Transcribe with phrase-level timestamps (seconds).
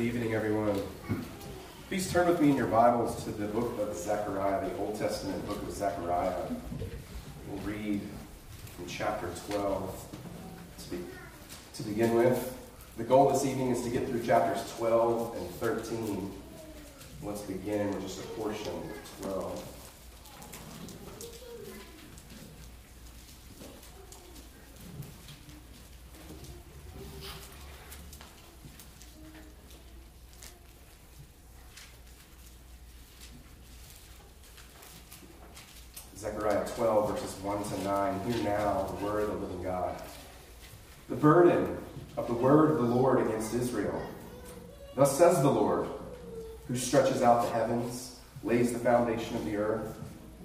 [0.00, 0.80] Good evening, everyone.
[1.88, 5.46] Please turn with me in your Bibles to the book of Zechariah, the Old Testament
[5.46, 6.32] book of Zechariah.
[7.46, 8.00] We'll read
[8.74, 10.04] from chapter 12
[10.78, 11.04] to, be,
[11.74, 12.56] to begin with.
[12.96, 16.32] The goal this evening is to get through chapters 12 and 13.
[17.22, 19.80] Let's begin with just a portion of 12.
[36.20, 38.20] Zechariah 12, verses 1 to 9.
[38.30, 39.94] Hear now the word of the living God.
[41.08, 41.78] The burden
[42.18, 44.02] of the word of the Lord against Israel.
[44.94, 45.88] Thus says the Lord,
[46.68, 46.76] who
[47.20, 49.94] stretches out the heavens, lays the foundation of the earth,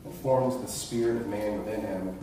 [0.04, 2.18] and forms the spirit of man within him.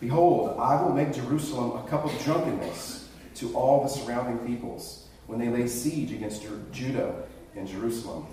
[0.00, 5.38] Behold, I will make Jerusalem a cup of drunkenness to all the surrounding peoples when
[5.38, 7.24] they lay siege against Judah
[7.56, 8.26] and Jerusalem.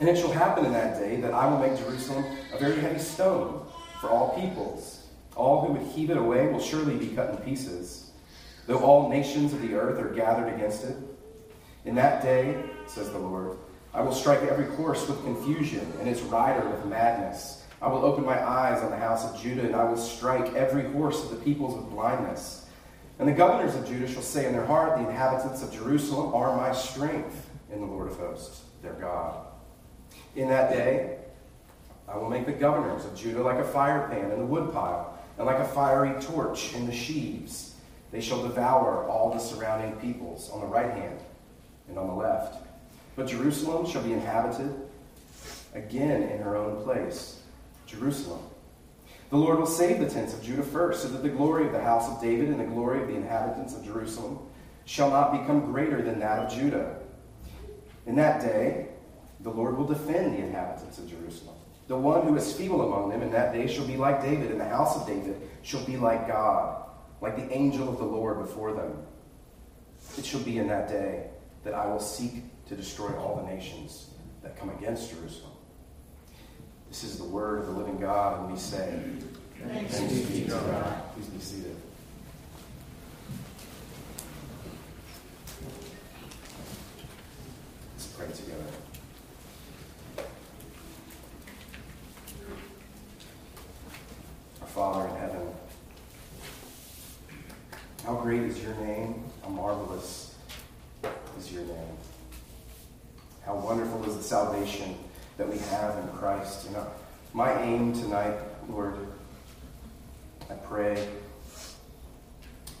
[0.00, 2.98] And it shall happen in that day that I will make Jerusalem a very heavy
[2.98, 3.64] stone
[4.00, 5.06] for all peoples.
[5.36, 8.10] All who would heave it away will surely be cut in pieces,
[8.66, 10.96] though all nations of the earth are gathered against it.
[11.84, 13.58] In that day, says the Lord,
[13.94, 17.62] I will strike every horse with confusion and its rider with madness.
[17.82, 20.84] I will open my eyes on the house of Judah, and I will strike every
[20.92, 22.66] horse of the peoples with blindness.
[23.18, 26.56] And the governors of Judah shall say in their heart, The inhabitants of Jerusalem are
[26.56, 29.46] my strength in the Lord of hosts, their God.
[30.36, 31.18] In that day,
[32.08, 35.46] I will make the governors of Judah like a fire pan in the woodpile, and
[35.46, 37.74] like a fiery torch in the sheaves.
[38.10, 41.18] They shall devour all the surrounding peoples on the right hand
[41.88, 42.56] and on the left.
[43.16, 44.72] But Jerusalem shall be inhabited
[45.74, 47.40] again in her own place.
[47.86, 48.40] Jerusalem.
[49.30, 51.82] The Lord will save the tents of Judah first, so that the glory of the
[51.82, 54.38] house of David and the glory of the inhabitants of Jerusalem
[54.84, 56.96] shall not become greater than that of Judah.
[58.06, 58.88] In that day,
[59.40, 61.56] the Lord will defend the inhabitants of Jerusalem.
[61.88, 64.60] The one who is feeble among them in that day shall be like David, and
[64.60, 66.84] the house of David shall be like God,
[67.20, 68.98] like the angel of the Lord before them.
[70.18, 71.31] It shall be in that day
[71.64, 74.08] that I will seek to destroy all the nations
[74.42, 75.52] that come against Jerusalem.
[76.88, 79.00] This is the word of the living God, and we say,
[79.66, 81.14] Thanks, Thanks be to God.
[81.14, 81.76] Please be seated.
[87.94, 88.64] Let's pray together.
[94.66, 95.48] Father in heaven.
[98.06, 99.22] How great is your name?
[99.42, 100.34] How marvelous
[101.38, 101.96] is your name.
[103.44, 104.96] How wonderful is the salvation
[105.36, 106.66] that we have in Christ.
[106.66, 106.86] You know,
[107.32, 108.34] my aim tonight,
[108.68, 108.94] Lord,
[110.50, 111.08] I pray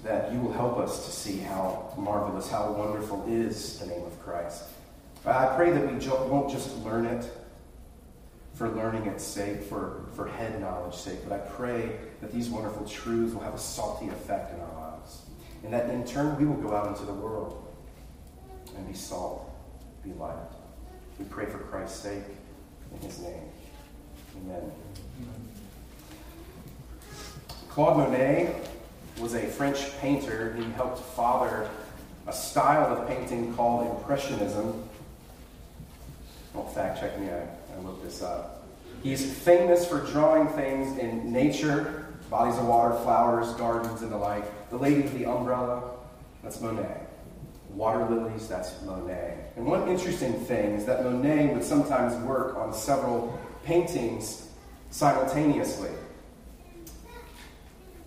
[0.04, 4.22] that you will help us to see how marvelous, how wonderful is the name of
[4.22, 4.64] Christ.
[5.24, 7.24] I pray that we won't just learn it
[8.54, 12.84] for learning its sake, for, for head knowledge sake, but I pray that these wonderful
[12.84, 15.22] truths will have a salty effect in our lives.
[15.64, 17.74] And that in turn we will go out into the world
[18.76, 19.50] and be salt,
[20.04, 20.36] be light.
[21.18, 22.24] We pray for Christ's sake
[22.92, 23.44] in his name.
[24.36, 24.70] Amen.
[27.70, 28.54] Claude Monet
[29.18, 30.54] was a French painter.
[30.58, 31.70] He helped father
[32.26, 34.88] a style of painting called Impressionism.
[36.54, 38.64] Don't fact check me, I I looked this up.
[39.02, 44.44] He's famous for drawing things in nature, bodies of water, flowers, gardens, and the like.
[44.70, 45.82] The Lady with the Umbrella,
[46.42, 47.00] that's Monet.
[47.70, 49.38] Water lilies, that's Monet.
[49.56, 54.48] And one interesting thing is that Monet would sometimes work on several paintings
[54.90, 55.90] simultaneously.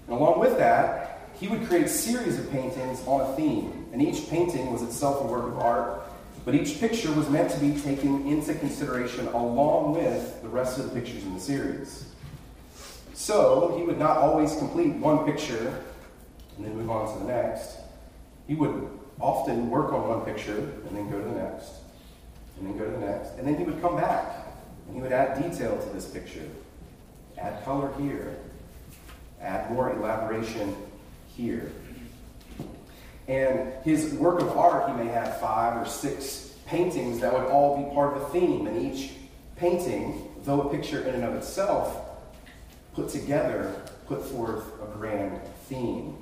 [0.07, 1.04] And along with that,
[1.39, 5.23] he would create a series of paintings on a theme, and each painting was itself
[5.23, 6.05] a work of art
[6.45, 10.85] but each picture was meant to be taken into consideration along with the rest of
[10.85, 12.05] the pictures in the series.
[13.15, 15.83] So he would not always complete one picture
[16.55, 17.77] and then move on to the next.
[18.47, 18.87] He would
[19.19, 21.71] often work on one picture and then go to the next,
[22.59, 24.45] and then go to the next, and then he would come back
[24.85, 26.47] and he would add detail to this picture,
[27.39, 28.37] add color here,
[29.41, 30.75] add more elaboration
[31.35, 31.71] here.
[33.27, 37.83] And his work of art, he may have five or six paintings that would all
[37.83, 38.67] be part of a theme.
[38.67, 39.11] And each
[39.55, 41.97] painting, though a picture in and of itself,
[42.93, 46.17] put together, put forth a grand theme.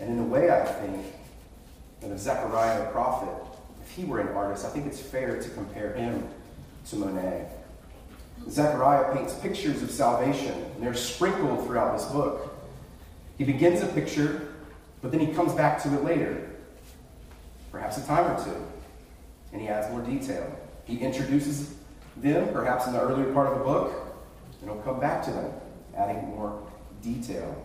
[0.00, 1.06] And in a way, I think
[2.00, 3.34] that if Zechariah the prophet,
[3.82, 6.28] if he were an artist, I think it's fair to compare him
[6.90, 7.48] to Monet.
[8.48, 12.47] Zechariah paints pictures of salvation, and they're sprinkled throughout this book.
[13.38, 14.48] He begins a picture
[15.00, 16.50] but then he comes back to it later,
[17.70, 18.64] perhaps a time or two.
[19.50, 20.46] and he adds more detail.
[20.84, 21.74] He introduces
[22.18, 24.14] them, perhaps in the earlier part of the book,
[24.60, 25.50] and he'll come back to them,
[25.96, 26.62] adding more
[27.02, 27.64] detail.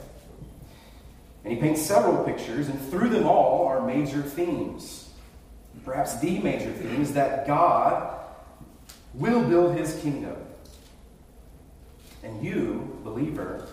[1.44, 5.10] And he paints several pictures, and through them all are major themes.
[5.84, 8.18] Perhaps the major theme is that God
[9.14, 10.38] will build his kingdom.
[12.24, 13.68] And you, believer,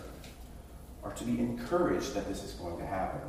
[1.03, 3.21] are to be encouraged that this is going to happen.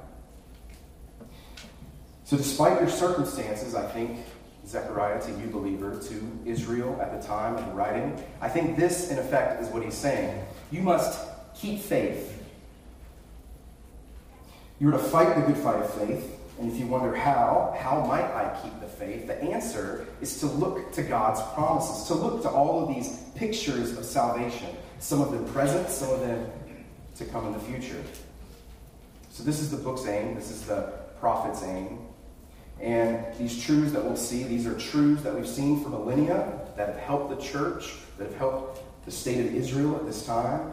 [2.25, 4.19] So, despite your circumstances, I think
[4.67, 9.11] Zechariah to you, believer, to Israel at the time of the writing, I think this,
[9.11, 10.45] in effect, is what he's saying.
[10.71, 12.43] You must keep faith.
[14.81, 16.39] You are to fight the good fight of faith.
[16.59, 19.27] And if you wonder how, how might I keep the faith?
[19.27, 23.97] The answer is to look to God's promises, to look to all of these pictures
[23.97, 24.69] of salvation,
[25.01, 26.47] some of them present, some of them
[27.25, 28.03] to come in the future.
[29.31, 31.99] So, this is the book's aim, this is the prophet's aim.
[32.81, 36.89] And these truths that we'll see, these are truths that we've seen for millennia that
[36.89, 40.73] have helped the church, that have helped the state of Israel at this time.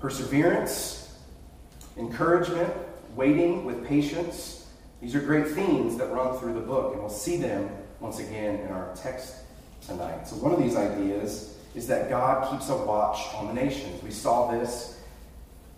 [0.00, 1.18] Perseverance,
[1.96, 2.72] encouragement,
[3.16, 4.66] waiting with patience.
[5.00, 7.68] These are great themes that run through the book, and we'll see them
[8.00, 9.34] once again in our text
[9.86, 10.28] tonight.
[10.28, 14.02] So, one of these ideas is that God keeps a watch on the nations.
[14.02, 14.93] We saw this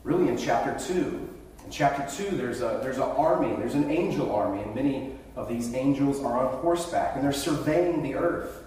[0.07, 1.29] really in chapter 2.
[1.65, 5.49] In chapter 2, there's, a, there's an army, there's an angel army, and many of
[5.49, 8.65] these angels are on horseback, and they're surveying the earth,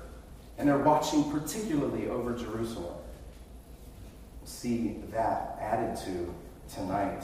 [0.58, 2.94] and they're watching particularly over Jerusalem.
[4.42, 6.36] We'll see that added to
[6.76, 7.24] tonight.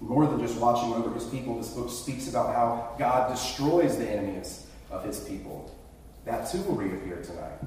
[0.00, 4.10] More than just watching over his people, this book speaks about how God destroys the
[4.10, 5.72] enemies of his people.
[6.24, 7.58] That too will reappear tonight.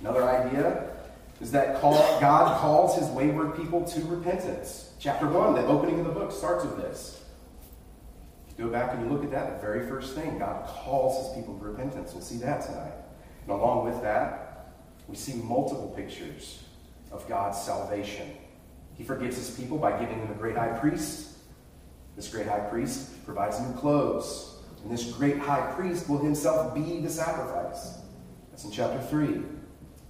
[0.00, 0.90] Another idea
[1.40, 4.92] is that call, God calls his wayward people to repentance.
[4.98, 7.22] Chapter 1, the opening of the book, starts with this.
[8.50, 11.26] If you go back and you look at that, the very first thing, God calls
[11.26, 12.12] his people to repentance.
[12.12, 12.92] We'll see that tonight.
[13.42, 14.74] And along with that,
[15.06, 16.62] we see multiple pictures
[17.12, 18.32] of God's salvation.
[18.96, 21.38] He forgives his people by giving them a great high priest.
[22.16, 24.56] This great high priest provides new clothes.
[24.82, 27.98] And this great high priest will himself be the sacrifice.
[28.50, 29.40] That's in chapter 3.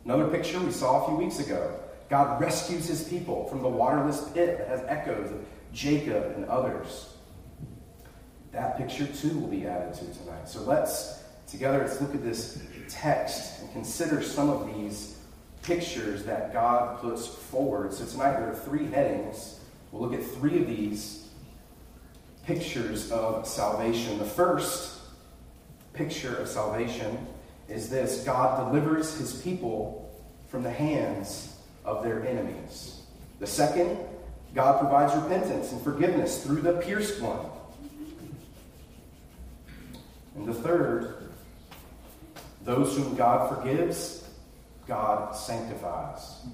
[0.09, 1.79] Another picture we saw a few weeks ago.
[2.09, 5.45] God rescues his people from the waterless pit that has echoes of
[5.75, 7.11] Jacob and others.
[8.53, 10.49] That picture too will be added to tonight.
[10.49, 12.59] So let's together let's look at this
[12.89, 15.19] text and consider some of these
[15.63, 17.93] pictures that God puts forward.
[17.93, 19.61] So tonight there are three headings.
[19.93, 21.29] We'll look at three of these
[22.47, 24.17] pictures of salvation.
[24.17, 25.01] The first
[25.93, 27.27] picture of salvation
[27.69, 30.11] is this God delivers his people
[30.49, 33.03] from the hands of their enemies.
[33.41, 33.99] The second,
[34.55, 37.47] God provides repentance and forgiveness through the pierced one.
[40.35, 41.31] And the third,
[42.65, 44.29] those whom God forgives,
[44.87, 46.47] God sanctifies.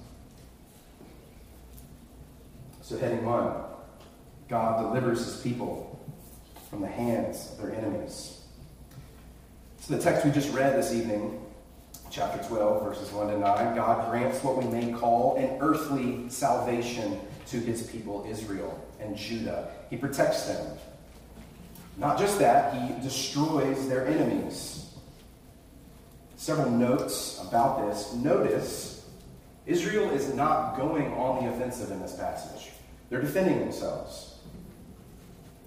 [2.83, 3.53] So, heading one
[4.49, 5.99] God delivers his people
[6.69, 8.44] from the hands of their enemies.
[9.87, 11.39] So, the text we just read this evening,
[12.11, 17.21] chapter 12, verses 1 to 9, God grants what we may call an earthly salvation
[17.49, 19.69] to his people, Israel and Judah.
[19.91, 20.79] He protects them.
[21.99, 24.91] Not just that, he destroys their enemies.
[26.37, 28.15] Several notes about this.
[28.15, 29.07] Notice,
[29.67, 32.71] Israel is not going on the offensive in this passage,
[33.11, 34.39] they're defending themselves.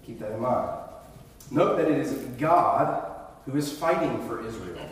[0.04, 0.76] Keep that in mind.
[1.52, 3.14] Note that it is God
[3.48, 4.86] who is fighting for Israel.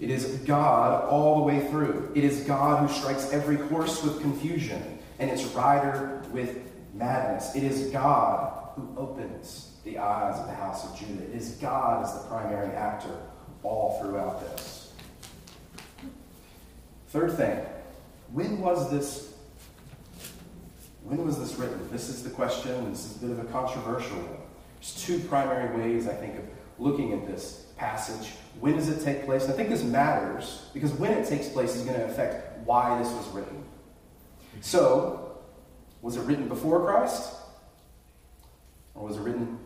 [0.00, 2.10] It is God all the way through.
[2.14, 6.58] It is God who strikes every horse with confusion and its rider with
[6.92, 7.54] madness.
[7.54, 11.22] It is God who opens the eyes of the house of Judah.
[11.22, 13.16] It is God as the primary actor
[13.62, 14.92] all throughout this.
[17.10, 17.64] Third thing,
[18.32, 19.32] when was this
[21.04, 21.86] when was this written?
[21.92, 22.90] This is the question.
[22.90, 24.38] This is a bit of a controversial one.
[24.80, 26.44] There's two primary ways, I think, of
[26.78, 28.32] looking at this passage.
[28.60, 29.44] When does it take place?
[29.44, 32.98] And I think this matters because when it takes place is going to affect why
[33.02, 33.64] this was written.
[34.60, 35.38] So,
[36.02, 37.34] was it written before Christ?
[38.94, 39.58] Or was it written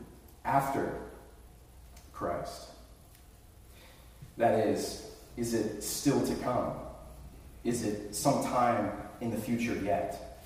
[0.44, 1.00] after
[2.12, 2.68] Christ?
[4.38, 6.74] That is, is it still to come?
[7.64, 10.42] Is it sometime in the future yet?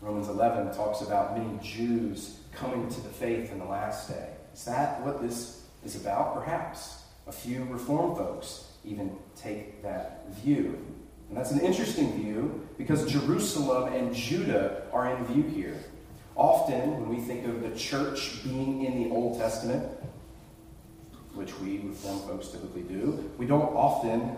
[0.00, 4.28] Romans 11 talks about many Jews coming to the faith in the last day.
[4.58, 6.34] Is that what this is about?
[6.34, 7.04] Perhaps.
[7.28, 10.84] A few Reformed folks even take that view.
[11.28, 15.76] And that's an interesting view because Jerusalem and Judah are in view here.
[16.34, 19.86] Often, when we think of the church being in the Old Testament,
[21.34, 24.34] which we Reformed folks typically do, we don't often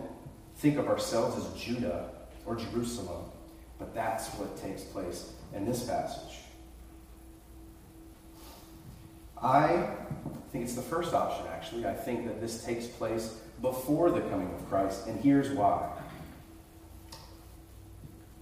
[0.57, 2.11] think of ourselves as Judah
[2.45, 3.25] or Jerusalem,
[3.79, 6.40] but that's what takes place in this passage.
[9.43, 9.89] I
[10.53, 11.87] think it's the first option, actually.
[11.87, 15.91] I think that this takes place before the coming of Christ, and here's why.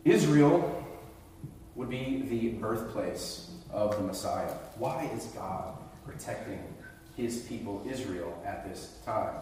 [0.05, 0.85] Israel
[1.75, 4.51] would be the birthplace of the Messiah.
[4.77, 6.63] Why is God protecting
[7.17, 9.35] his people, Israel, at this time?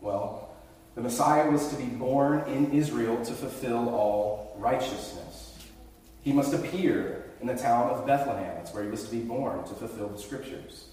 [0.00, 0.50] Well,
[0.94, 5.58] the Messiah was to be born in Israel to fulfill all righteousness.
[6.22, 8.54] He must appear in the town of Bethlehem.
[8.56, 10.91] That's where he was to be born to fulfill the scriptures.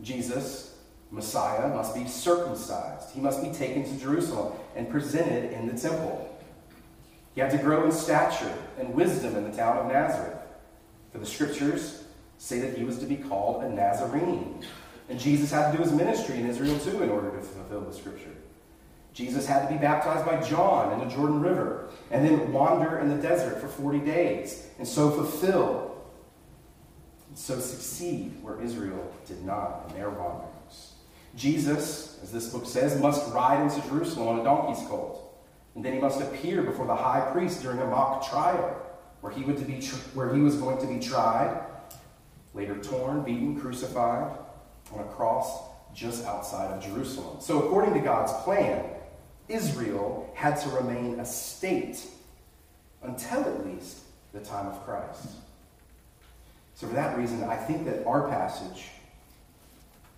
[0.00, 0.76] Jesus,
[1.10, 3.10] Messiah, must be circumcised.
[3.14, 6.28] He must be taken to Jerusalem and presented in the temple.
[7.34, 10.38] He had to grow in stature and wisdom in the town of Nazareth.
[11.12, 12.04] For the scriptures
[12.38, 14.64] say that he was to be called a Nazarene.
[15.08, 17.92] And Jesus had to do his ministry in Israel too in order to fulfill the
[17.92, 18.30] scripture.
[19.14, 23.08] Jesus had to be baptized by John in the Jordan River and then wander in
[23.10, 25.91] the desert for 40 days and so fulfill
[27.34, 30.92] so succeed where Israel did not in their wanderings.
[31.34, 35.18] Jesus, as this book says, must ride into Jerusalem on a donkey's colt.
[35.74, 38.76] And then he must appear before the high priest during a mock trial,
[39.22, 41.64] where he, would to be tr- where he was going to be tried,
[42.52, 44.36] later torn, beaten, crucified
[44.92, 45.62] on a cross
[45.94, 47.38] just outside of Jerusalem.
[47.40, 48.84] So, according to God's plan,
[49.48, 52.06] Israel had to remain a state
[53.02, 53.98] until at least
[54.32, 55.28] the time of Christ.
[56.82, 58.88] So, for that reason, I think that our passage,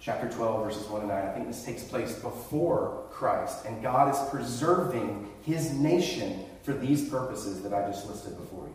[0.01, 4.11] chapter 12, verses 1 and 9, I think this takes place before Christ, and God
[4.11, 8.75] is preserving his nation for these purposes that I just listed before you.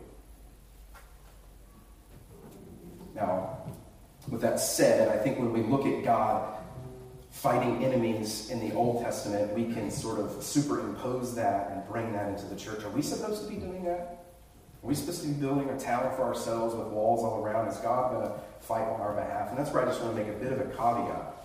[3.16, 3.58] Now,
[4.28, 6.60] with that said, and I think when we look at God
[7.32, 12.30] fighting enemies in the Old Testament, we can sort of superimpose that and bring that
[12.30, 12.84] into the church.
[12.84, 14.19] Are we supposed to be doing that?
[14.84, 17.68] Are we supposed to be building a tower for ourselves with walls all around?
[17.68, 19.50] Is God going to fight on our behalf?
[19.50, 21.36] And that's where I just want to make a bit of a caveat.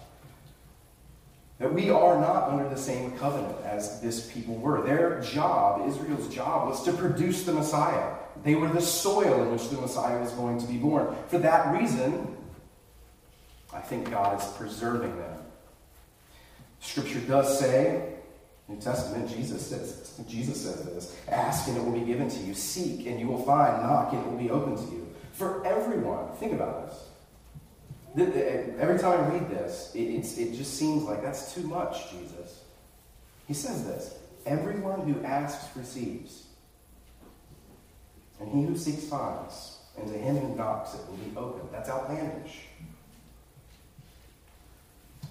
[1.58, 4.82] That we are not under the same covenant as this people were.
[4.82, 8.14] Their job, Israel's job, was to produce the Messiah.
[8.42, 11.14] They were the soil in which the Messiah was going to be born.
[11.28, 12.36] For that reason,
[13.72, 15.38] I think God is preserving them.
[16.80, 18.14] Scripture does say,
[18.68, 22.54] New Testament, Jesus says, Jesus says this ask and it will be given to you,
[22.54, 25.06] seek and you will find, knock and it will be open to you.
[25.32, 27.08] For everyone, think about this.
[28.78, 32.62] Every time I read this, it, it just seems like that's too much, Jesus.
[33.46, 36.44] He says this Everyone who asks receives,
[38.40, 41.68] and he who seeks finds, and to him who knocks it will be open.
[41.72, 42.60] That's outlandish.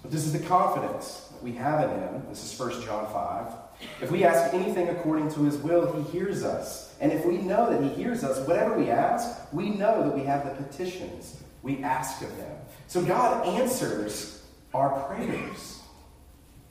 [0.04, 2.24] But this is the confidence that we have in him.
[2.30, 3.54] This is 1 John 5.
[4.02, 6.94] If we ask anything according to his will, he hears us.
[7.02, 10.24] And if we know that he hears us, whatever we ask, we know that we
[10.24, 12.52] have the petitions we ask of him.
[12.88, 14.44] So God answers
[14.74, 15.82] our prayers.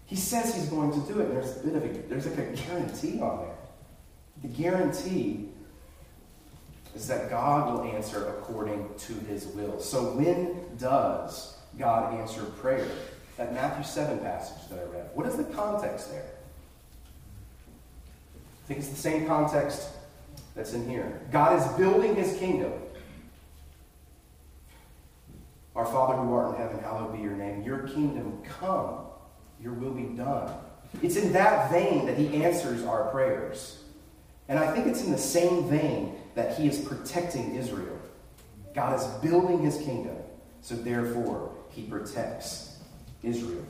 [0.06, 1.30] He says he's going to do it.
[1.30, 3.56] There's a bit of a there's like a guarantee on there.
[4.42, 5.48] The guarantee
[6.94, 9.80] is that God will answer according to his will.
[9.80, 12.86] So when does God answer prayer?
[13.36, 15.10] That Matthew 7 passage that I read.
[15.14, 16.24] What is the context there?
[18.62, 19.88] I think it's the same context
[20.54, 21.20] that's in here.
[21.30, 22.72] God is building his kingdom.
[25.74, 27.62] Our Father who art in heaven, hallowed be your name.
[27.62, 28.98] Your kingdom come,
[29.60, 30.52] your will be done.
[31.02, 33.82] It's in that vein that he answers our prayers.
[34.48, 37.98] And I think it's in the same vein that he is protecting Israel.
[38.74, 40.16] God is building his kingdom,
[40.60, 42.71] so therefore he protects
[43.22, 43.64] Israel.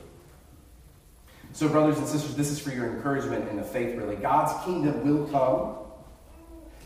[1.53, 4.15] So, brothers and sisters, this is for your encouragement in the faith, really.
[4.15, 5.75] God's kingdom will come.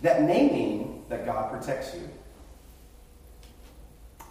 [0.02, 2.10] That may mean that God protects you.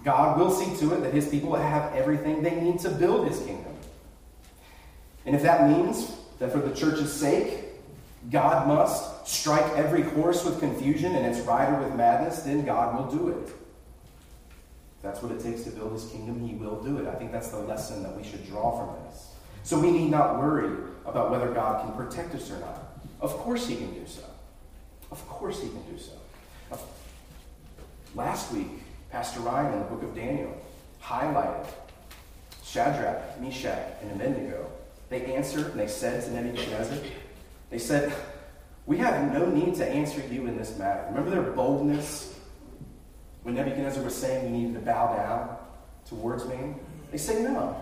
[0.05, 3.38] God will see to it that his people have everything they need to build his
[3.40, 3.75] kingdom.
[5.25, 7.64] And if that means that for the church's sake,
[8.31, 13.19] God must strike every horse with confusion and its rider with madness, then God will
[13.19, 13.49] do it.
[15.06, 17.06] That's what it takes to build his kingdom, he will do it.
[17.06, 19.28] I think that's the lesson that we should draw from this.
[19.62, 22.98] So we need not worry about whether God can protect us or not.
[23.20, 24.25] Of course he can do so.
[25.12, 26.12] Of course he can do so.
[28.16, 28.66] Last week,
[29.12, 30.60] Pastor Ryan in the book of Daniel
[31.00, 31.66] highlighted
[32.64, 34.66] Shadrach, Meshach, and Abednego.
[35.08, 36.98] They answered and they said to Nebuchadnezzar,
[37.70, 38.12] they said,
[38.86, 41.04] We have no need to answer you in this matter.
[41.10, 42.36] Remember their boldness
[43.46, 45.56] when Nebuchadnezzar was saying you needed to bow down
[46.08, 46.74] towards me?
[47.12, 47.80] They say, No.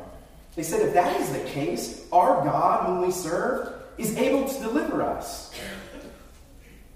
[0.56, 4.61] They said, if that is the case, our God, whom we serve, is able to
[4.61, 5.52] deliver us.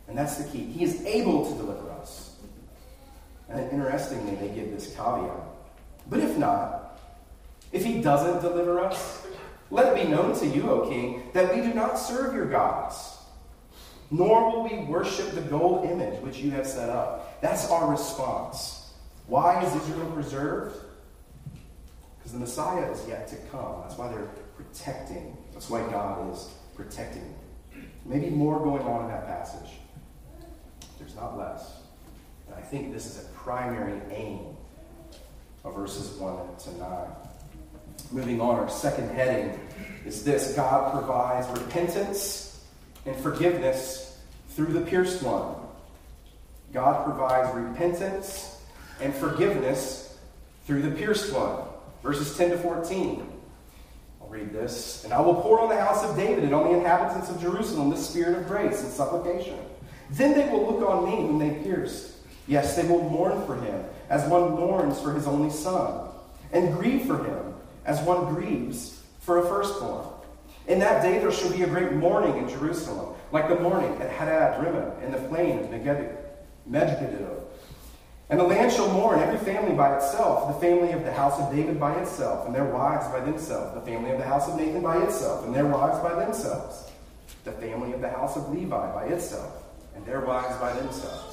[0.07, 0.65] And that's the key.
[0.65, 2.37] He is able to deliver us.
[3.49, 5.41] And interestingly, they give this caveat.
[6.09, 7.01] But if not,
[7.73, 9.27] if he doesn't deliver us,
[9.71, 13.18] let it be known to you, O king, that we do not serve your gods,
[14.11, 17.41] nor will we worship the gold image which you have set up.
[17.41, 18.91] That's our response.
[19.27, 20.77] Why is Israel preserved?
[22.19, 23.83] Because the Messiah is yet to come.
[23.83, 25.37] That's why they're protecting.
[25.53, 27.35] That's why God is protecting.
[28.07, 29.71] Maybe more going on in that passage.
[30.99, 31.83] There's not less.
[32.47, 34.57] And I think this is a primary aim
[35.65, 36.99] of verses 1 to 9.
[38.11, 39.61] Moving on, our second heading
[40.07, 42.48] is this God provides repentance
[43.09, 44.19] and forgiveness
[44.51, 45.57] through the pierced one.
[46.73, 48.61] God provides repentance
[49.01, 50.19] and forgiveness
[50.67, 51.63] through the pierced one.
[52.03, 53.27] Verses 10 to 14.
[54.21, 55.05] I'll read this.
[55.05, 57.91] And I will pour on the house of David and on the inhabitants of Jerusalem
[57.91, 59.59] the spirit of grace and supplication.
[60.11, 62.13] Then they will look on me whom they pierced.
[62.47, 66.09] Yes, they will mourn for him as one mourns for his only son,
[66.53, 70.07] and grieve for him as one grieves for a firstborn.
[70.69, 74.11] In that day there shall be a great mourning in Jerusalem, like the mourning at
[74.11, 75.71] Hadad Rimmon in the plain of
[76.67, 77.45] Megiddo.
[78.31, 81.51] And the land shall mourn, every family by itself, the family of the house of
[81.51, 84.83] David by itself, and their wives by themselves, the family of the house of Nathan
[84.83, 86.91] by itself, and their wives by themselves,
[87.45, 89.65] the family of the house of Levi by itself,
[89.97, 91.29] and their wives by themselves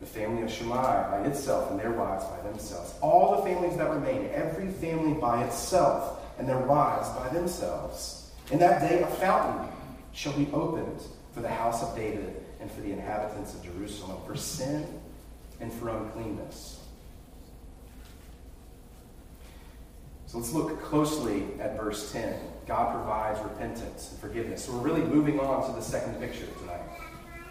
[0.00, 2.94] the family of Shimei by itself and their wives by themselves.
[3.00, 8.30] All the families that remain, every family by itself and their wives by themselves.
[8.50, 9.68] In that day, a fountain
[10.12, 11.02] shall be opened
[11.32, 14.86] for the house of David and for the inhabitants of Jerusalem for sin
[15.60, 16.80] and for uncleanness.
[20.26, 22.34] So let's look closely at verse 10.
[22.66, 24.64] God provides repentance and forgiveness.
[24.64, 26.80] So we're really moving on to the second picture tonight.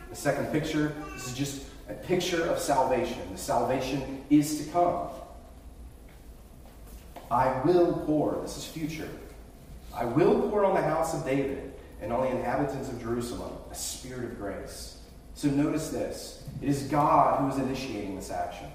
[0.09, 3.19] The second picture, this is just a picture of salvation.
[3.31, 5.09] The salvation is to come.
[7.31, 9.09] I will pour, this is future.
[9.93, 13.75] I will pour on the house of David and on the inhabitants of Jerusalem a
[13.75, 14.99] spirit of grace.
[15.33, 18.67] So notice this it is God who is initiating this action,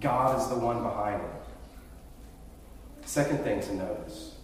[0.00, 3.06] God is the one behind it.
[3.06, 4.34] Second thing to notice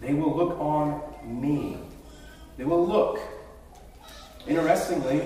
[0.00, 1.76] they will look on me.
[2.56, 3.20] They will look.
[4.46, 5.22] Interestingly,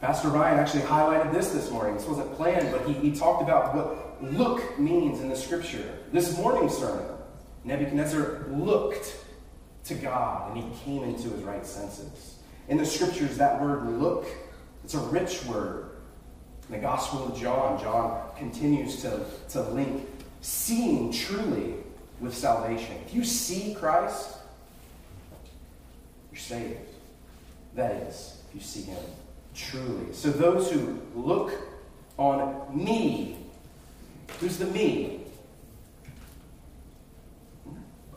[0.00, 1.94] Pastor Ryan actually highlighted this this morning.
[1.94, 5.98] This wasn't planned, but he, he talked about what look means in the scripture.
[6.12, 7.04] This morning sermon,
[7.64, 9.16] Nebuchadnezzar looked
[9.84, 12.36] to God and he came into his right senses.
[12.68, 14.26] In the scriptures, that word look,
[14.84, 15.90] it's a rich word.
[16.68, 20.08] In the Gospel of John, John continues to, to link
[20.40, 21.74] seeing truly
[22.20, 22.96] with salvation.
[23.06, 24.36] If you see Christ,
[26.30, 26.78] you're saved.
[27.74, 29.02] That is, if you see him
[29.54, 30.12] truly.
[30.12, 31.52] So those who look
[32.16, 33.41] on me,
[34.42, 35.20] who's the me?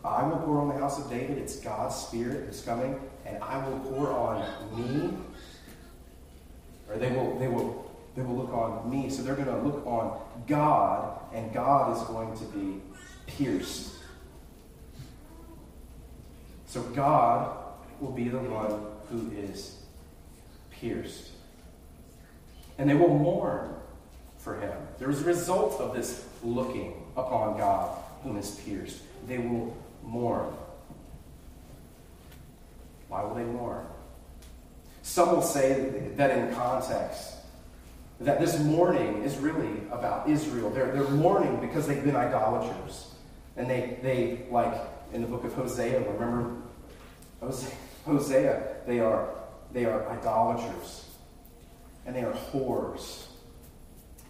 [0.04, 1.38] I will pour on the house of David.
[1.38, 4.44] It's God's Spirit is coming, and I will pour on
[4.76, 5.16] me.
[6.90, 9.12] Or they will, they will, they will look on me.
[9.12, 12.82] So they're going to look on God, and God is going to be
[13.28, 13.94] pierced.
[16.66, 17.56] So God
[18.00, 19.78] will be the one who is
[20.72, 21.30] pierced.
[22.80, 23.75] And they will mourn
[24.46, 24.72] for him.
[25.00, 29.02] There is a result of this looking upon God whom is pierced.
[29.28, 30.54] They will mourn.
[33.10, 33.86] Why will they mourn?
[35.02, 37.34] Some will say that in context,
[38.20, 40.70] that this mourning is really about Israel.
[40.70, 43.16] They're, they're mourning because they've been idolaters.
[43.58, 44.74] And they, they, like
[45.12, 46.62] in the book of Hosea, remember
[47.40, 47.72] Hosea,
[48.06, 49.30] Hosea they are
[49.74, 51.06] they are idolaters
[52.06, 53.26] and they are whores.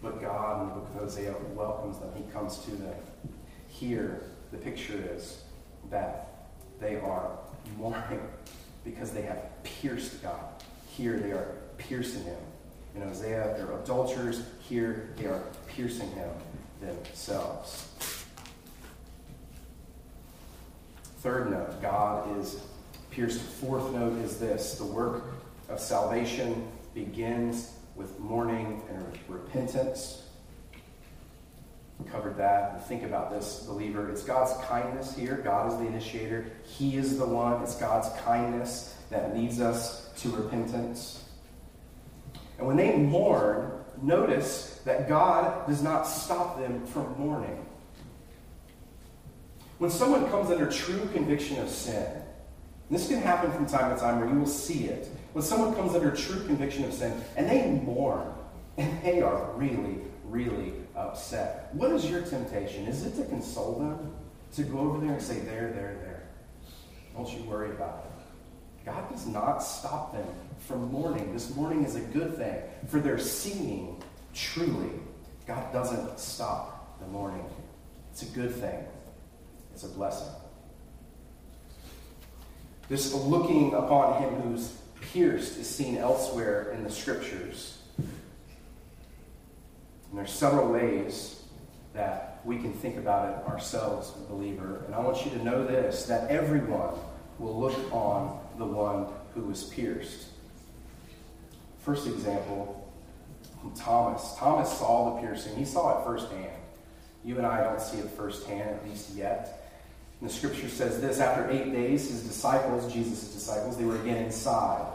[0.06, 2.10] But God in the book of Hosea welcomes them.
[2.14, 2.94] He comes to them.
[3.66, 5.42] Here, the picture is
[5.90, 6.46] that
[6.78, 7.32] they are
[7.76, 8.20] mourning
[8.84, 10.62] because they have pierced God.
[10.96, 12.38] Here, they are piercing him.
[12.94, 14.42] In Hosea, they're adulterers.
[14.60, 16.30] Here, they are piercing him
[16.80, 17.88] themselves.
[21.18, 22.60] Third note God is
[23.10, 23.40] pierced.
[23.40, 25.24] Fourth note is this the work
[25.68, 30.22] of salvation begins with mourning and repentance.
[31.98, 32.74] We covered that.
[32.74, 34.10] We think about this, believer.
[34.10, 35.40] It's God's kindness here.
[35.42, 36.46] God is the initiator.
[36.64, 37.62] He is the one.
[37.62, 41.24] It's God's kindness that leads us to repentance.
[42.58, 47.64] And when they mourn, notice that God does not stop them from mourning.
[49.78, 52.06] When someone comes under true conviction of sin,
[52.90, 55.08] this can happen from time to time where you will see it.
[55.36, 58.32] When someone comes under true conviction of sin and they mourn
[58.78, 62.86] and they are really, really upset, what is your temptation?
[62.86, 64.16] Is it to console them?
[64.54, 66.28] To go over there and say, There, there, there.
[67.14, 68.86] Don't you worry about it.
[68.86, 70.26] God does not stop them
[70.60, 71.34] from mourning.
[71.34, 72.56] This mourning is a good thing,
[72.88, 74.88] for their seeing truly.
[75.46, 77.44] God doesn't stop the mourning.
[78.10, 78.86] It's a good thing,
[79.74, 80.32] it's a blessing.
[82.88, 84.72] This looking upon him who's
[85.12, 87.78] pierced is seen elsewhere in the scriptures.
[87.98, 88.08] And
[90.18, 91.42] there's several ways
[91.94, 94.82] that we can think about it ourselves, believer.
[94.86, 96.94] And I want you to know this that everyone
[97.38, 100.26] will look on the one who was pierced.
[101.80, 102.82] First example,
[103.74, 104.34] Thomas.
[104.38, 106.52] Thomas saw the piercing, he saw it firsthand.
[107.24, 109.70] You and I don't see it firsthand, at least yet.
[110.20, 114.24] And the scripture says this after eight days, his disciples, Jesus' disciples, they were again
[114.24, 114.86] inside.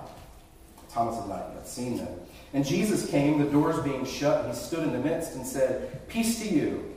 [0.92, 2.20] Thomas had not yet seen them.
[2.54, 6.08] And Jesus came, the doors being shut, and he stood in the midst and said,
[6.10, 6.96] Peace to you.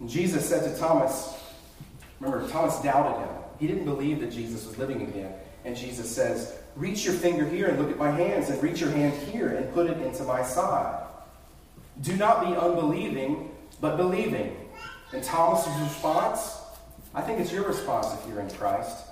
[0.00, 1.36] And Jesus said to Thomas,
[2.20, 3.34] remember, Thomas doubted him.
[3.58, 5.32] He didn't believe that Jesus was living again.
[5.64, 8.90] And Jesus says, Reach your finger here and look at my hands, and reach your
[8.90, 11.04] hand here and put it into my side.
[12.00, 14.56] Do not be unbelieving, but believing.
[15.12, 16.58] And Thomas's response,
[17.14, 19.06] I think it's your response if you're in Christ.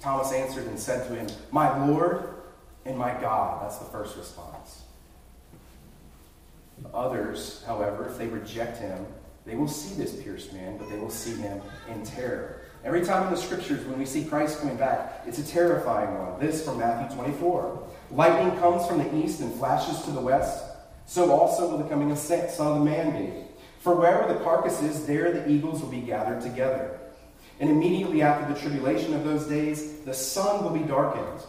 [0.00, 2.34] Thomas answered and said to him, My Lord
[2.86, 3.62] and my God.
[3.62, 4.82] That's the first response.
[6.94, 9.06] Others, however, if they reject him,
[9.44, 12.60] they will see this pierced man, but they will see him in terror.
[12.84, 16.38] Every time in the scriptures, when we see Christ coming back, it's a terrifying one.
[16.38, 17.82] This from Matthew 24.
[18.12, 20.64] Lightning comes from the east and flashes to the west.
[21.06, 23.32] So also will the coming of the Son of the Man be.
[23.80, 26.98] For wherever the carcass is, there the eagles will be gathered together.
[27.60, 31.40] And immediately after the tribulation of those days, the sun will be darkened,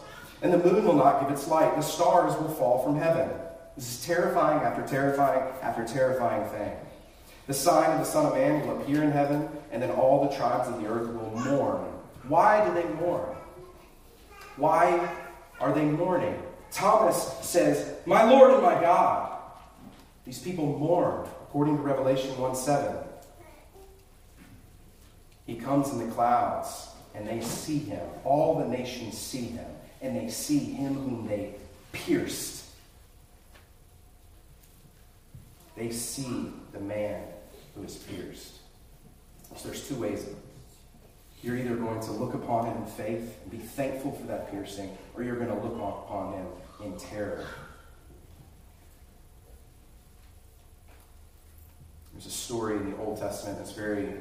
[0.42, 1.74] and the moon will not give its light.
[1.76, 3.28] The stars will fall from heaven.
[3.76, 6.72] This is terrifying after terrifying after terrifying thing.
[7.46, 10.36] The sign of the Son of Man will appear in heaven, and then all the
[10.36, 11.84] tribes of the earth will mourn.
[12.28, 13.34] Why do they mourn?
[14.56, 15.08] Why
[15.60, 16.42] are they mourning?
[16.70, 19.40] Thomas says, My Lord and my God.
[20.24, 22.96] These people mourn, according to Revelation 1 7.
[25.46, 28.06] He comes in the clouds, and they see him.
[28.24, 29.64] All the nations see him,
[30.00, 31.54] and they see him whom they
[31.92, 32.64] pierced.
[35.76, 37.22] They see the man
[37.74, 38.54] who is pierced.
[39.56, 40.24] So there's two ways
[41.42, 44.96] You're either going to look upon him in faith and be thankful for that piercing,
[45.14, 46.46] or you're going to look upon him
[46.84, 47.44] in terror.
[52.12, 54.14] There's a story in the Old Testament that's very,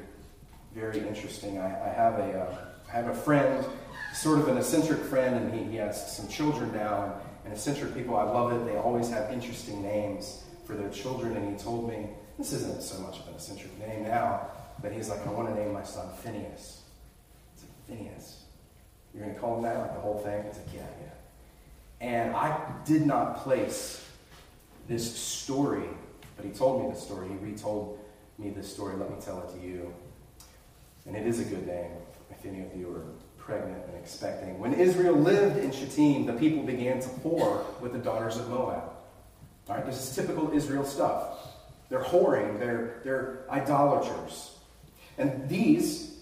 [0.75, 1.57] very interesting.
[1.57, 2.55] I, I have a, uh,
[2.87, 3.65] I have a friend,
[4.17, 7.03] sort of an eccentric friend, and he, he has some children now.
[7.03, 7.13] And,
[7.45, 8.65] and eccentric people, I love it.
[8.65, 11.37] They always have interesting names for their children.
[11.37, 14.47] And he told me, this isn't so much of an eccentric name now,
[14.81, 16.81] but he's like, I want to name my son Phineas.
[17.53, 18.43] It's like, Phineas.
[19.13, 19.77] You're going to call him that?
[19.79, 20.43] Like the whole thing?
[20.45, 22.05] It's like, yeah, yeah.
[22.05, 24.05] And I did not place
[24.89, 25.87] this story,
[26.35, 27.29] but he told me the story.
[27.29, 27.97] He retold
[28.37, 28.97] me this story.
[28.97, 29.93] Let me tell it to you.
[31.05, 31.91] And it is a good name
[32.29, 33.05] if any of you are
[33.47, 34.59] pregnant and expecting.
[34.59, 38.83] When Israel lived in Shittim, the people began to whore with the daughters of Moab.
[39.69, 41.23] All right, this is typical Israel stuff.
[41.89, 44.51] They're whoring, they're, they're idolaters.
[45.17, 46.19] And these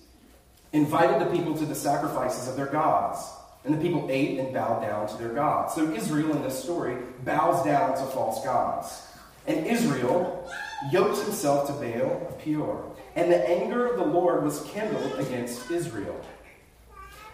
[0.72, 3.28] invited the people to the sacrifices of their gods.
[3.66, 5.74] And the people ate and bowed down to their gods.
[5.74, 9.02] So Israel in this story bows down to false gods.
[9.48, 10.48] And Israel
[10.92, 12.96] yoked himself to Baal of Peor.
[13.16, 16.20] And the anger of the Lord was kindled against Israel.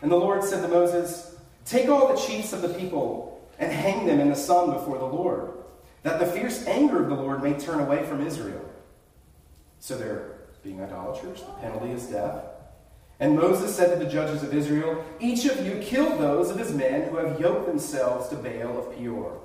[0.01, 1.35] And the Lord said to Moses,
[1.65, 5.05] Take all the chiefs of the people and hang them in the sun before the
[5.05, 5.51] Lord
[6.03, 8.67] that the fierce anger of the Lord may turn away from Israel.
[9.79, 10.33] So they're
[10.63, 11.41] being idolaters.
[11.41, 12.43] The penalty is death.
[13.19, 16.73] And Moses said to the judges of Israel, Each of you kill those of his
[16.73, 19.39] men who have yoked themselves to Baal of Peor.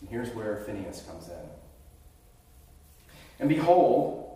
[0.00, 1.34] And here's where Phineas comes in.
[3.38, 4.29] And behold,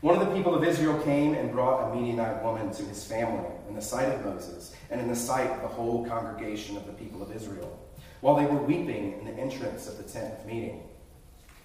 [0.00, 3.48] one of the people of Israel came and brought a Midianite woman to his family
[3.68, 6.92] in the sight of Moses and in the sight of the whole congregation of the
[6.92, 7.78] people of Israel
[8.20, 10.82] while they were weeping in the entrance of the tent of meeting.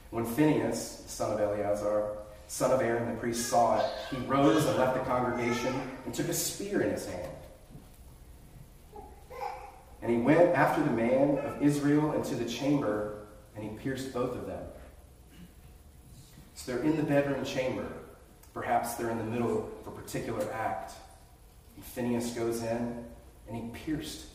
[0.10, 2.18] When Phinehas, son of Eleazar,
[2.48, 5.74] son of Aaron the priest, saw it, he rose and left the congregation
[6.06, 7.32] and took a spear in his hand.
[10.02, 14.36] And he went after the man of Israel into the chamber, and he pierced both
[14.36, 14.64] of them.
[16.54, 17.88] So they're in the bedroom chamber.
[18.56, 20.94] Perhaps they're in the middle of a particular act.
[21.76, 23.06] And Phineas goes in
[23.48, 24.26] and he pierced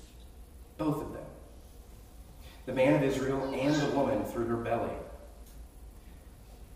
[0.79, 1.25] both of them
[2.67, 4.93] the man of Israel and the woman through her belly.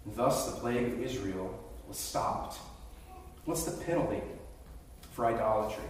[0.07, 2.59] Thus, the plague of Israel was stopped.
[3.44, 4.20] What's the penalty
[5.12, 5.85] for idolatry?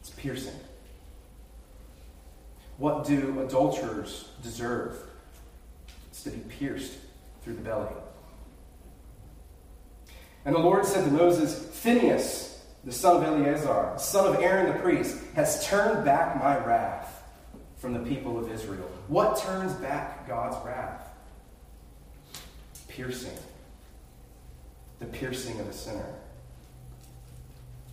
[0.00, 0.58] It's piercing.
[2.78, 4.96] What do adulterers deserve?
[6.08, 6.94] It's to be pierced
[7.42, 7.92] through the belly.
[10.44, 14.78] And the Lord said to Moses, Phinehas, the son of Eleazar, son of Aaron the
[14.80, 17.22] priest, has turned back my wrath
[17.78, 18.90] from the people of Israel.
[19.08, 21.08] What turns back God's wrath?
[22.88, 23.36] Piercing.
[24.98, 26.14] The piercing of a sinner.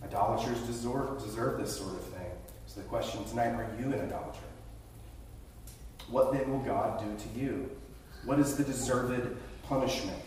[0.04, 2.30] Idolaters deserve, deserve this sort of thing.
[2.66, 4.38] So the question tonight are you an idolater?
[6.08, 7.70] What then will God do to you?
[8.24, 9.36] What is the deserved
[9.68, 10.22] punishment?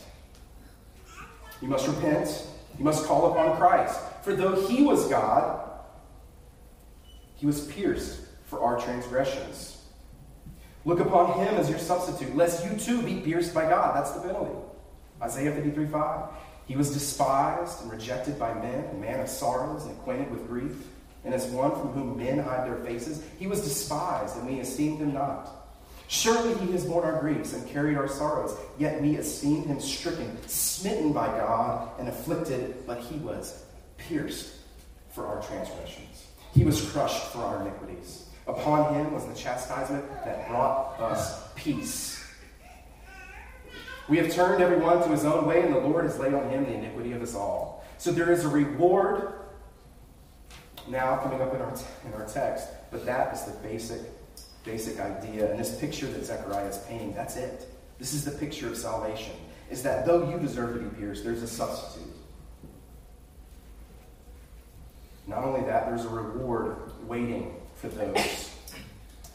[1.61, 2.47] You must repent.
[2.77, 3.99] You must call upon Christ.
[4.23, 5.69] For though he was God,
[7.35, 9.77] he was pierced for our transgressions.
[10.83, 13.95] Look upon him as your substitute, lest you too be pierced by God.
[13.95, 14.55] That's the penalty.
[15.21, 16.29] Isaiah 53 5.
[16.67, 20.87] He was despised and rejected by men, a man of sorrows and acquainted with grief.
[21.23, 24.99] And as one from whom men hide their faces, he was despised, and we esteemed
[24.99, 25.64] him not.
[26.07, 30.37] Surely he has borne our griefs and carried our sorrows, yet we esteemed him stricken,
[30.47, 33.63] smitten by God, and afflicted, but he was
[33.97, 34.53] pierced
[35.11, 36.27] for our transgressions.
[36.53, 38.27] He was crushed for our iniquities.
[38.47, 42.23] Upon him was the chastisement that brought us peace.
[44.07, 46.65] We have turned everyone to his own way, and the Lord has laid on him
[46.65, 47.83] the iniquity of us all.
[47.97, 49.33] So there is a reward
[50.87, 51.73] now coming up in our,
[52.05, 54.01] in our text, but that is the basic
[54.65, 55.49] basic idea.
[55.49, 57.69] And this picture that Zechariah is painting, that's it.
[57.99, 59.33] This is the picture of salvation.
[59.69, 62.11] Is that though you deserve to be pierced, there's a substitute.
[65.27, 68.51] Not only that, there's a reward waiting for those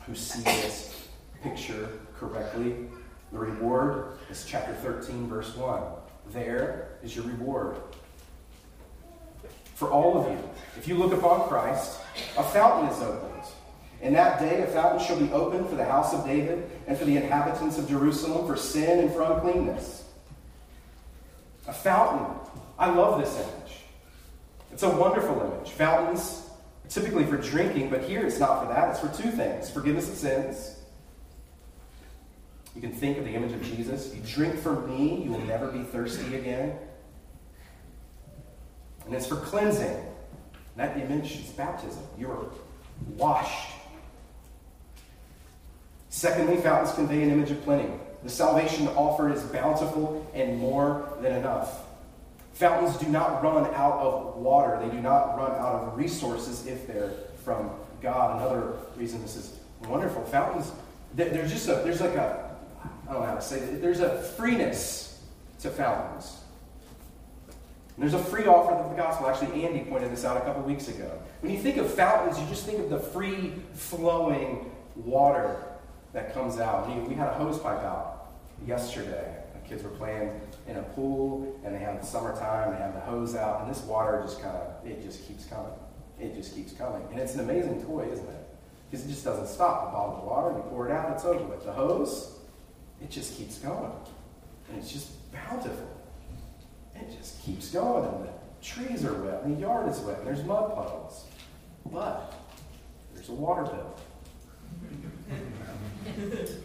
[0.06, 1.08] who see this
[1.42, 2.76] picture correctly.
[3.32, 5.82] The reward is chapter 13, verse 1.
[6.32, 7.76] There is your reward.
[9.74, 10.38] For all of you,
[10.76, 12.00] if you look upon Christ,
[12.36, 13.29] a fountain is opened
[14.02, 17.04] in that day, a fountain shall be opened for the house of David and for
[17.04, 20.04] the inhabitants of Jerusalem for sin and for uncleanness.
[21.66, 22.26] A fountain.
[22.78, 23.80] I love this image.
[24.72, 25.70] It's a wonderful image.
[25.72, 26.48] Fountains
[26.88, 28.90] typically for drinking, but here it's not for that.
[28.90, 30.76] It's for two things forgiveness of sins.
[32.74, 34.12] You can think of the image of Jesus.
[34.12, 36.78] If You drink from me, you will never be thirsty again.
[39.04, 40.04] And it's for cleansing.
[40.76, 42.02] That image is baptism.
[42.16, 42.46] You are
[43.16, 43.79] washed
[46.10, 47.88] Secondly, fountains convey an image of plenty.
[48.24, 51.84] The salvation offered is bountiful and more than enough.
[52.54, 56.86] Fountains do not run out of water, they do not run out of resources if
[56.86, 57.12] they're
[57.44, 57.70] from
[58.02, 58.40] God.
[58.40, 60.72] Another reason this is wonderful fountains,
[61.14, 62.56] there's just a, there's like a,
[63.08, 65.22] I don't know how to say it, there's a freeness
[65.60, 66.38] to fountains.
[67.96, 69.28] And there's a free offer of the gospel.
[69.28, 71.10] Actually, Andy pointed this out a couple weeks ago.
[71.40, 75.56] When you think of fountains, you just think of the free flowing water
[76.12, 76.88] that comes out.
[77.08, 78.32] We, had a hose pipe out
[78.66, 79.36] yesterday.
[79.52, 83.00] The kids were playing in a pool, and they had the summertime, they had the
[83.00, 85.72] hose out, and this water just kind of, it just keeps coming.
[86.18, 87.02] It just keeps coming.
[87.10, 88.48] And it's an amazing toy, isn't it?
[88.90, 89.88] Because it just doesn't stop.
[89.88, 91.64] A bottle of water, you pour it out, it's over with.
[91.64, 92.38] The hose,
[93.00, 93.92] it just keeps going.
[94.68, 95.88] And it's just bountiful.
[96.94, 98.30] It just keeps going, and the
[98.62, 101.24] trees are wet, and the yard is wet, and there's mud puddles.
[101.90, 102.34] But
[103.14, 103.96] there's a water bill.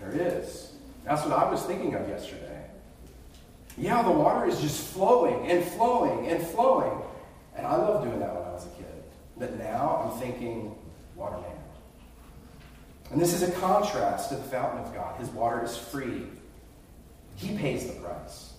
[0.00, 0.72] There is.
[1.04, 2.64] That's what I was thinking of yesterday.
[3.78, 7.02] Yeah, the water is just flowing and flowing and flowing.
[7.56, 8.86] And I loved doing that when I was a kid.
[9.38, 10.74] But now I'm thinking,
[11.14, 11.56] water man.
[13.10, 15.18] And this is a contrast to the fountain of God.
[15.20, 16.24] His water is free.
[17.36, 18.54] He pays the price.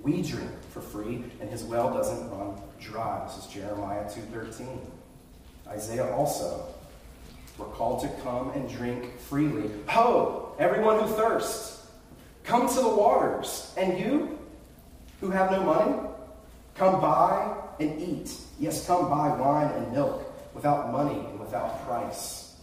[0.00, 3.26] We drink for free, and his well doesn't run dry.
[3.26, 4.78] This is Jeremiah 2.13.
[5.68, 6.74] Isaiah also
[7.60, 9.70] we're called to come and drink freely.
[9.88, 11.86] Ho, everyone who thirsts,
[12.44, 13.72] come to the waters.
[13.76, 14.38] And you
[15.20, 16.08] who have no money,
[16.74, 18.34] come buy and eat.
[18.58, 22.54] Yes, come buy wine and milk without money and without price.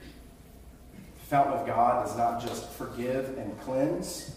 [0.00, 4.36] The fountain of God does not just forgive and cleanse.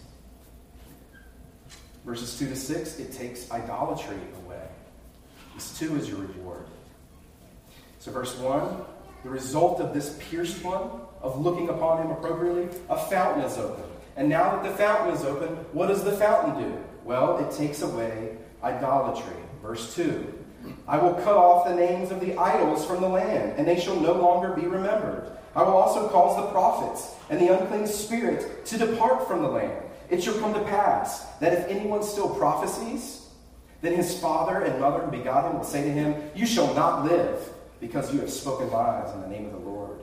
[2.05, 4.67] Verses 2 to 6, it takes idolatry away.
[5.55, 6.65] This too is your reward.
[8.05, 8.85] So, verse 1
[9.23, 13.91] the result of this pierced one, of looking upon him appropriately, a fountain is opened.
[14.15, 16.77] And now that the fountain is open, what does the fountain do?
[17.03, 19.35] Well, it takes away idolatry.
[19.63, 20.31] Verse 2
[20.87, 23.99] I will cut off the names of the idols from the land, and they shall
[23.99, 25.31] no longer be remembered.
[25.55, 29.83] I will also cause the prophets and the unclean spirit to depart from the land.
[30.11, 33.29] It shall come to pass that if anyone still prophesies,
[33.81, 37.05] then his father and mother who begot him will say to him, You shall not
[37.05, 39.99] live, because you have spoken lies in the name of the Lord.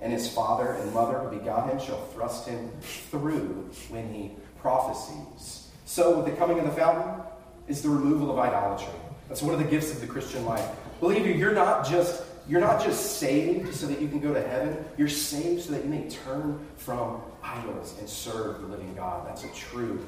[0.00, 2.70] And his father and mother who begot him shall thrust him
[3.10, 5.68] through when he prophesies.
[5.84, 7.22] So, with the coming of the fountain
[7.68, 8.92] is the removal of idolatry.
[9.28, 10.68] That's one of the gifts of the Christian life.
[11.00, 14.46] Believe you, you're not just you're not just saved so that you can go to
[14.46, 14.84] heaven.
[14.96, 19.26] You're saved so that you may turn from idols and serve the living God.
[19.26, 20.04] That's a true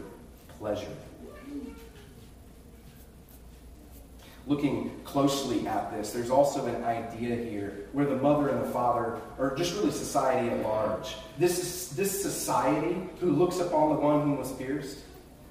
[0.59, 0.87] pleasure.
[4.49, 9.21] Looking closely at this, there's also an idea here where the mother and the father,
[9.39, 14.33] or just really society at large, this, this society who looks upon the one who
[14.33, 15.01] was pierced,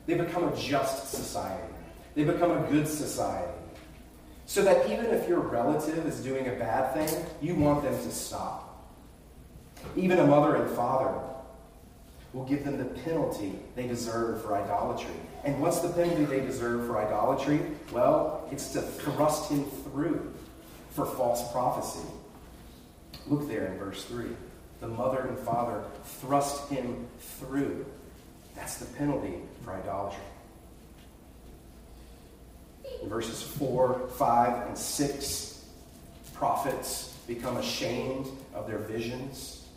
[0.07, 1.73] they become a just society.
[2.15, 3.53] They become a good society.
[4.47, 8.11] So that even if your relative is doing a bad thing, you want them to
[8.11, 8.83] stop.
[9.95, 11.13] Even a mother and father
[12.33, 15.13] will give them the penalty they deserve for idolatry.
[15.43, 17.61] And what's the penalty they deserve for idolatry?
[17.91, 20.33] Well, it's to thrust him through
[20.91, 22.07] for false prophecy.
[23.27, 24.25] Look there in verse 3.
[24.79, 25.83] The mother and father
[26.21, 27.85] thrust him through.
[28.55, 30.23] That's the penalty for idolatry.
[33.01, 35.65] In verses 4, 5, and 6,
[36.33, 39.67] prophets become ashamed of their visions,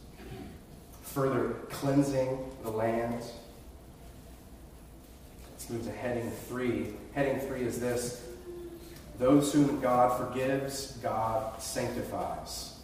[1.02, 3.22] further cleansing the land.
[5.70, 6.86] Move to heading 3.
[7.14, 8.26] Heading 3 is this
[9.18, 12.80] Those whom God forgives, God sanctifies.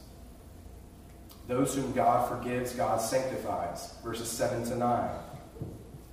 [1.49, 3.95] Those whom God forgives, God sanctifies.
[4.05, 5.11] Verses 7 to 9.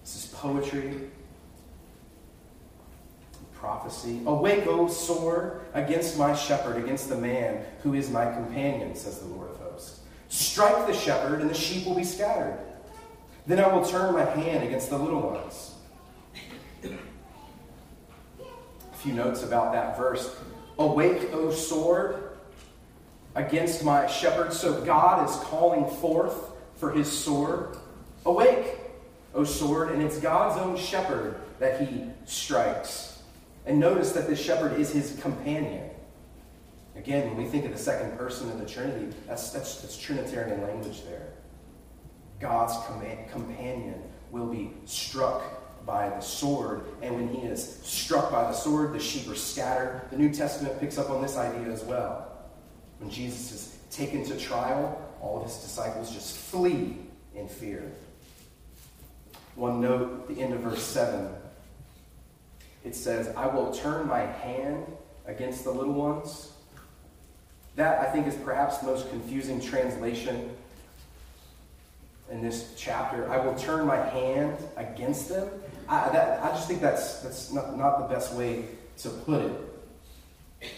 [0.04, 1.10] This is poetry
[3.64, 4.20] prophecy.
[4.26, 9.26] Awake, O sword, against my shepherd, against the man who is my companion, says the
[9.28, 10.02] Lord of hosts.
[10.28, 12.60] Strike the shepherd, and the sheep will be scattered.
[13.48, 15.76] Then I will turn my hand against the little ones.
[16.84, 16.90] A
[19.04, 20.36] few notes about that verse.
[20.80, 22.38] Awake, O sword,
[23.36, 24.54] against my shepherd.
[24.54, 27.78] So God is calling forth for his sword.
[28.26, 28.78] Awake,
[29.34, 33.22] O sword, and it's God's own shepherd that he strikes.
[33.66, 35.90] And notice that this shepherd is his companion.
[36.96, 40.62] Again, when we think of the second person of the Trinity, that's, that's, that's Trinitarian
[40.62, 41.30] language there.
[42.40, 42.74] God's
[43.32, 48.94] companion will be struck by the sword, and when he is struck by the sword,
[48.94, 50.02] the sheep are scattered.
[50.12, 52.32] The New Testament picks up on this idea as well.
[53.00, 56.98] When Jesus is taken to trial, all of his disciples just flee
[57.36, 57.92] in fear.
[59.56, 61.30] One note, the end of verse 7
[62.84, 64.86] it says, I will turn my hand
[65.26, 66.52] against the little ones.
[67.76, 70.52] That, I think, is perhaps the most confusing translation
[72.30, 73.30] in this chapter.
[73.32, 75.50] I will turn my hand against them.
[75.88, 78.66] I, that, I just think that's, that's not, not the best way
[79.00, 80.72] to put it.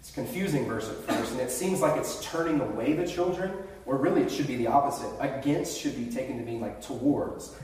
[0.00, 3.52] It's confusing verse at first, and it seems like it's turning away the children,
[3.86, 5.10] or really it should be the opposite.
[5.20, 7.54] Against should be taken to mean like towards.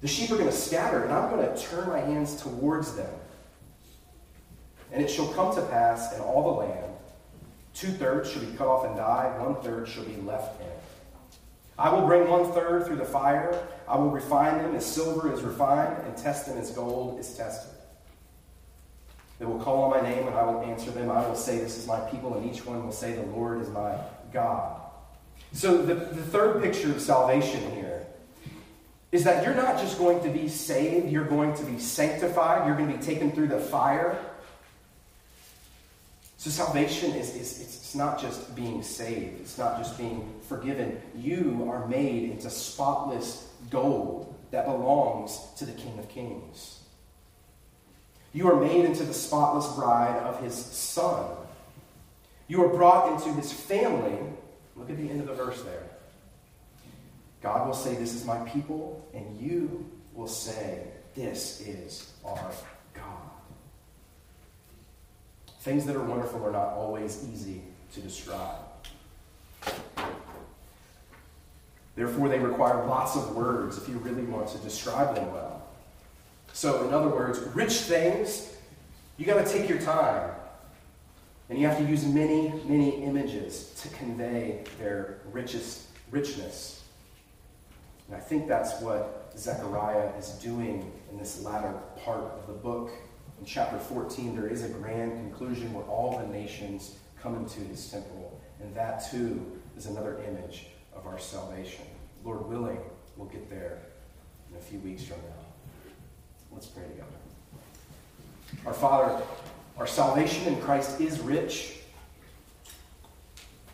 [0.00, 3.12] The sheep are going to scatter, and I'm going to turn my hands towards them.
[4.92, 6.90] And it shall come to pass in all the land,
[7.74, 10.69] two thirds shall be cut off and die, one third shall be left in.
[11.80, 13.66] I will bring one third through the fire.
[13.88, 17.70] I will refine them as silver is refined, and test them as gold is tested.
[19.38, 21.10] They will call on my name, and I will answer them.
[21.10, 23.70] I will say, This is my people, and each one will say, The Lord is
[23.70, 23.96] my
[24.30, 24.78] God.
[25.52, 28.06] So, the, the third picture of salvation here
[29.10, 32.76] is that you're not just going to be saved, you're going to be sanctified, you're
[32.76, 34.18] going to be taken through the fire.
[36.40, 40.98] So salvation is, is it's not just being saved, it's not just being forgiven.
[41.14, 46.80] You are made into spotless gold that belongs to the King of Kings.
[48.32, 51.26] You are made into the spotless bride of his son.
[52.48, 54.18] You are brought into his family.
[54.76, 55.82] Look at the end of the verse there.
[57.42, 59.84] God will say, This is my people, and you
[60.14, 60.84] will say,
[61.14, 62.50] This is our
[62.94, 63.29] God.
[65.60, 68.56] Things that are wonderful are not always easy to describe.
[71.96, 75.62] Therefore, they require lots of words if you really want to describe them well.
[76.54, 78.56] So, in other words, rich things,
[79.18, 80.30] you got to take your time.
[81.50, 86.82] And you have to use many, many images to convey their richest richness.
[88.06, 92.92] And I think that's what Zechariah is doing in this latter part of the book.
[93.52, 98.40] Chapter 14, there is a grand conclusion where all the nations come into his temple.
[98.62, 99.44] And that too
[99.76, 101.84] is another image of our salvation.
[102.24, 102.78] Lord willing,
[103.16, 103.78] we'll get there
[104.48, 105.92] in a few weeks from now.
[106.52, 107.08] Let's pray together.
[108.64, 109.20] Our Father,
[109.78, 111.78] our salvation in Christ is rich.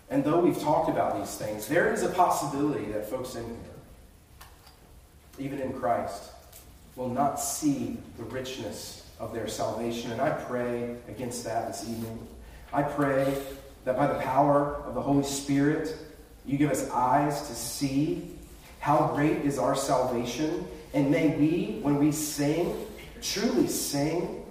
[0.08, 3.58] And though we've talked about these things, there is a possibility that folks in here,
[5.38, 6.30] even in Christ,
[6.94, 10.12] will not see the richness of their salvation.
[10.12, 12.26] And I pray against that this evening.
[12.72, 13.36] I pray
[13.84, 15.96] that by the power of the Holy Spirit,
[16.44, 18.30] you give us eyes to see
[18.80, 20.66] how great is our salvation.
[20.94, 22.86] And may we, when we sing,
[23.22, 24.44] truly sing.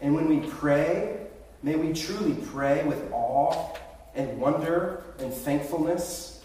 [0.00, 1.16] And when we pray,
[1.62, 3.74] may we truly pray with awe
[4.14, 6.44] and wonder and thankfulness.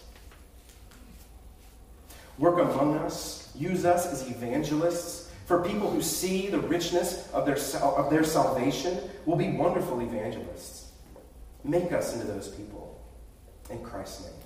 [2.38, 3.50] Work among us.
[3.56, 5.27] Use us as evangelists.
[5.48, 10.92] For people who see the richness of their, of their salvation will be wonderful evangelists.
[11.64, 13.02] Make us into those people.
[13.70, 14.37] In Christ's name.